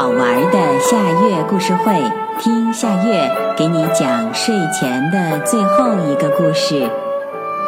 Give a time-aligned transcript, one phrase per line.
[0.00, 0.96] 好玩的夏
[1.26, 2.02] 月故事会，
[2.38, 6.90] 听夏月给你讲睡前的最后一个故事。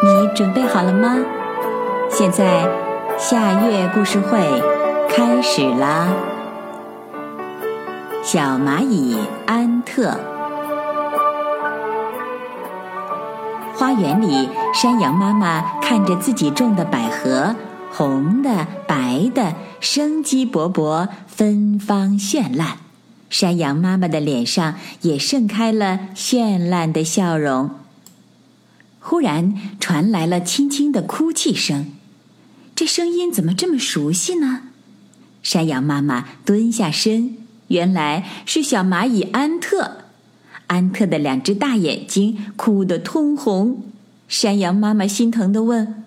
[0.03, 1.19] 你准备好了吗？
[2.09, 2.67] 现在
[3.19, 4.39] 夏月故事会
[5.11, 6.09] 开始啦！
[8.23, 10.15] 小蚂蚁安特，
[13.75, 17.55] 花园里，山羊妈妈看着自己种的百合。
[17.93, 22.79] 红的、白的，生机勃勃，芬芳绚烂。
[23.29, 27.71] 山羊妈妈的脸上也盛开了绚烂的笑容。
[28.99, 31.93] 忽然传来了轻轻的哭泣声，
[32.75, 34.63] 这声音怎么这么熟悉呢？
[35.43, 37.37] 山羊妈妈蹲下身，
[37.69, 39.99] 原来是小蚂蚁安特。
[40.69, 43.83] 安特的两只大眼睛哭得通红。
[44.29, 46.03] 山羊妈妈心疼地问。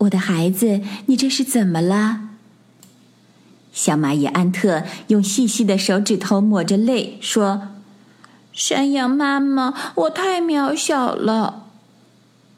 [0.00, 2.20] 我的孩子，你这是怎么了？
[3.72, 7.68] 小蚂蚁安特用细细的手指头抹着泪说
[8.52, 11.66] ：“山羊妈妈，我太渺小了。”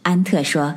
[0.02, 0.76] 安特说：“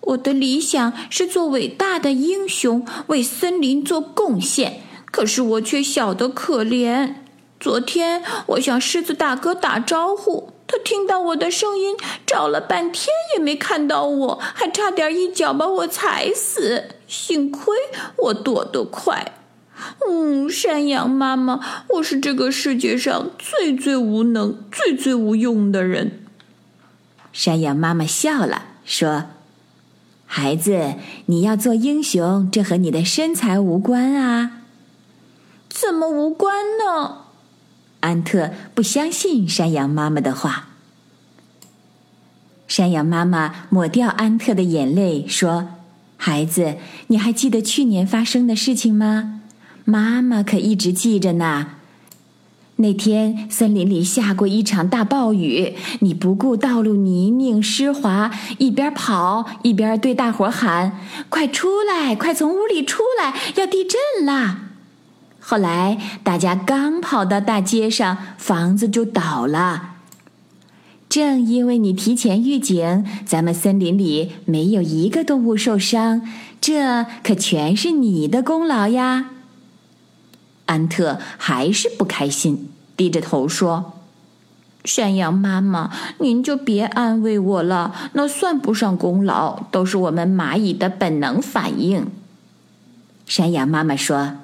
[0.00, 7.14] 我的理想是做伟大的英雄，为森林做贡献，可是我却小得可怜。
[7.60, 16.96] 昨天，我向狮子大哥打招呼。”他听到我的声音，找了半天也没看到我，还差点一脚把我踩死。
[17.06, 17.76] 幸亏
[18.16, 19.36] 我躲得快。
[20.08, 26.24] 嗯，山羊妈妈，我是这个世界上最最无能、最最无用的人。
[27.32, 29.26] 山羊妈妈笑了，说
[30.26, 30.94] ：“孩子，
[31.26, 34.62] 你要做英雄，这和你的身材无关啊。
[35.68, 36.53] 怎么无关？”
[38.04, 40.68] 安特不相信山羊妈妈的话。
[42.68, 45.68] 山羊妈妈抹掉安特的眼泪，说
[46.16, 46.76] ：“孩子，
[47.06, 49.40] 你还记得去年发生的事情吗？
[49.84, 51.76] 妈妈可一直记着呢。
[52.76, 60.98] 那天森林里下过一场大暴雨，你不顾道路泥泞湿滑，一边跑一边对大伙喊
[61.30, 64.60] ：‘快出来，快从屋里出来，要地震啦！’”
[65.46, 69.96] 后来，大家刚跑到大街上，房子就倒了。
[71.06, 76.22] 正因为你提前预警，咱们森林里没有一个动物受伤，
[76.62, 79.32] 这可全是你的功劳呀。
[80.64, 83.92] 安特还是不开心，低着头说
[84.82, 85.90] ：“山羊妈妈，
[86.20, 92.06] 您就别安慰我了，那算不上功劳，都是我们蚂蚁的本能反应。”
[93.28, 94.38] 山羊妈妈说。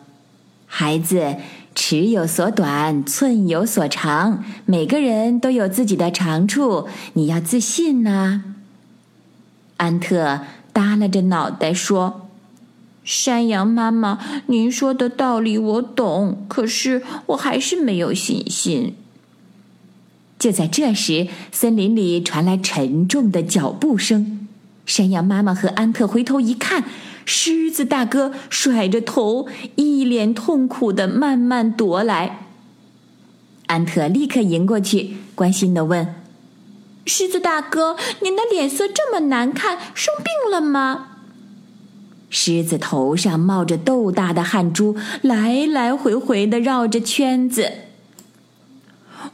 [0.72, 1.34] 孩子，
[1.75, 8.44] 尺有所短，寸有所长，每个人都有自己的长处，你要自信呐。
[9.78, 10.42] 安特
[10.72, 12.28] 耷拉着脑袋说
[13.03, 18.94] ：“山羊妈妈，您说的道理我懂，可是我还是没有信心。”
[20.38, 24.48] 就在这时，森林里传来沉重的脚步声。
[24.87, 26.84] 山羊妈妈和安特回头一看。
[27.25, 32.47] 狮子大哥甩着头，一脸痛苦的慢慢踱来。
[33.66, 36.14] 安特立刻迎过去，关心的问
[37.06, 41.06] ：“狮子大哥，您的脸色这么难看，生病了吗？”
[42.28, 47.72] 狮子头上冒着豆大的汗珠，来来回回的绕着圈子。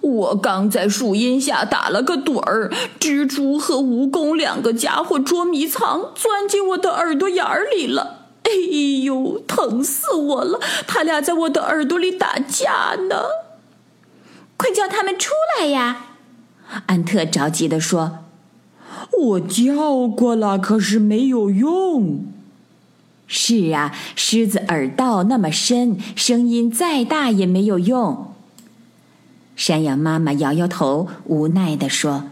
[0.01, 8.29] 我刚在树荫下打了个盹儿，蜘蛛和蜈蚣两个家伙捉迷藏，钻进我的耳朵眼儿里了。
[8.45, 8.51] 哎
[9.03, 10.61] 呦，疼死我了！
[10.87, 13.25] 他俩在我的耳朵里打架呢。
[14.57, 16.07] 快叫他们出来呀！
[16.87, 18.19] 安特着急地说
[19.19, 22.25] ：“我叫过了，可是没有用。”
[23.27, 28.33] 是啊，狮子耳道那么深，声音再大也没有用。
[29.57, 32.25] 山羊妈妈摇摇头，无奈地说：“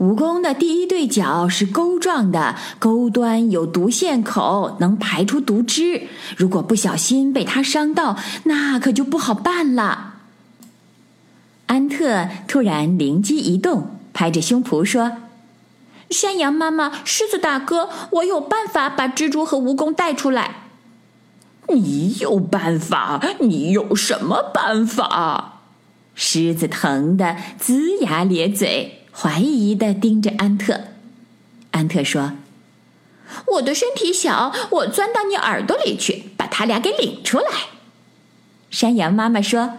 [0.00, 6.08] 蜈蚣的第一对角是钩状的，钩端有毒线口，能排出毒汁。
[6.36, 10.14] 如果不小心被它伤到，那可就不好办了。”
[11.66, 15.12] 安特突然灵机一动，拍着胸脯说
[16.10, 20.64] ：“山羊妈妈，狮子大哥，我有办法把蜘蛛和蜈蚣带出来。
[21.72, 23.24] ”“你有办法？
[23.38, 25.52] 你有什么办法？”
[26.14, 30.80] 狮子疼得龇牙咧嘴，怀疑的盯着安特。
[31.72, 32.32] 安特说
[33.54, 37.46] ：“我的身体小，我钻到你耳朵里去，把他俩给领出来。”
[38.70, 39.72] 山羊妈妈说：“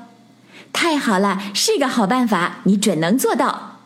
[0.74, 3.80] 太好了，是个好办法，你准能做到。”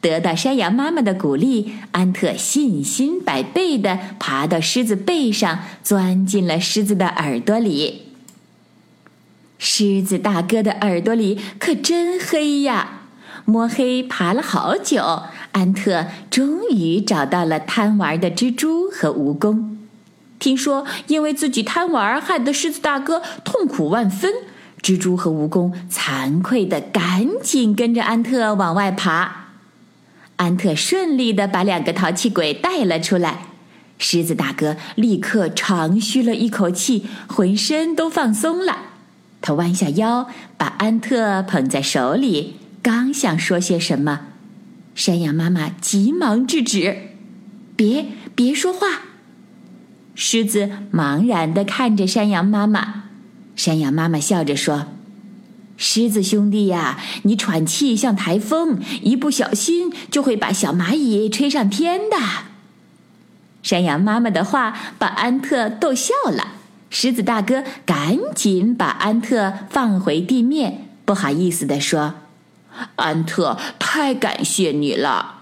[0.00, 8.03] 得到山羊妈妈的鼓励，安特信心百倍的爬到狮子背上，钻进了狮子的耳朵里。
[9.58, 13.00] 狮子大哥的耳朵里可真黑呀！
[13.46, 15.22] 摸黑爬了好久，
[15.52, 19.76] 安特终于找到了贪玩的蜘蛛和蜈蚣。
[20.38, 24.32] 听说因为自己贪玩，害得狮子大哥痛苦万分。
[24.82, 29.46] 蜘蛛和蜈蚣惭愧的赶紧跟着安特往外爬。
[30.36, 33.46] 安特顺利的把两个淘气鬼带了出来。
[33.98, 38.78] 狮子大哥立刻长吁了一口气，浑身都放松了。
[39.46, 40.26] 他弯下腰，
[40.56, 42.56] 把安特捧在手里。
[42.80, 44.20] 刚想说些什么，
[44.94, 47.10] 山羊妈妈急忙制止
[47.76, 49.02] ：“别别说话！”
[50.16, 53.04] 狮子茫然地看着山羊妈妈。
[53.54, 54.86] 山羊妈妈笑着说
[55.76, 62.16] ：“狮子兄弟呀，你喘气像台风，一不小心就会把小蚂蚁吹上天的。”
[63.62, 66.63] 山羊妈妈的话把安特逗笑了。
[66.94, 72.14] 狮子大哥赶紧把安特放回地面，不好意思地说。
[72.94, 75.40] 安特，太感谢你了！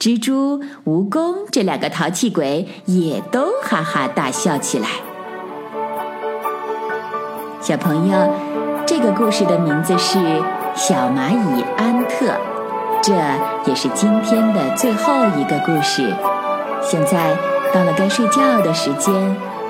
[0.00, 4.88] 蜘蛛、蜈蚣这两个淘气鬼也都哈哈大笑起来。
[7.60, 8.34] 小朋友，
[8.84, 10.18] 这个故事的名字是
[10.74, 12.26] 《小蚂蚁安特》，
[13.00, 13.14] 这
[13.70, 16.12] 也是今天的最后一个故事。
[16.82, 17.36] 现在
[17.72, 19.14] 到了该睡觉的时间，